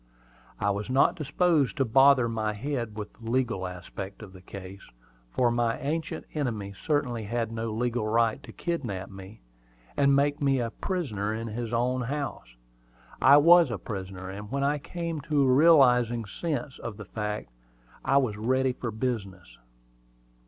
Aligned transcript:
I 0.59 0.71
was 0.71 0.89
not 0.89 1.15
disposed 1.15 1.77
to 1.77 1.85
bother 1.85 2.27
my 2.27 2.53
head 2.53 2.97
with 2.97 3.13
the 3.13 3.29
legal 3.29 3.67
aspect 3.67 4.23
of 4.23 4.33
the 4.33 4.41
case, 4.41 4.81
for 5.29 5.51
my 5.51 5.77
ancient 5.77 6.25
enemy 6.33 6.73
certainly 6.73 7.25
had 7.25 7.51
no 7.51 7.71
legal 7.71 8.07
right 8.07 8.41
to 8.41 8.51
kidnap 8.51 9.11
me, 9.11 9.41
and 9.95 10.15
make 10.15 10.41
me 10.41 10.59
a 10.59 10.71
prisoner 10.71 11.31
in 11.35 11.49
his 11.49 11.71
own 11.71 12.01
house. 12.01 12.55
I 13.21 13.37
was 13.37 13.69
a 13.69 13.77
prisoner; 13.77 14.27
and 14.27 14.49
when 14.51 14.63
I 14.63 14.79
came 14.79 15.21
to 15.21 15.43
a 15.43 15.53
realizing 15.53 16.25
sense 16.25 16.79
of 16.79 16.97
the 16.97 17.05
fact, 17.05 17.51
I 18.03 18.17
was 18.17 18.37
ready 18.37 18.73
for 18.73 18.89
business. 18.89 19.59